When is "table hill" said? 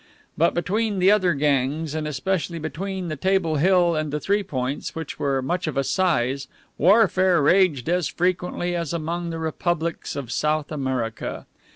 3.15-3.95